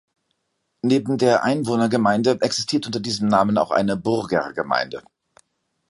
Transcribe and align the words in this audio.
Neben 0.81 1.19
der 1.19 1.43
Einwohnergemeinde 1.43 2.39
existiert 2.41 2.87
unter 2.87 2.99
diesem 2.99 3.27
Namen 3.27 3.59
auch 3.59 3.69
eine 3.69 3.97
Burgergemeinde. 3.97 5.03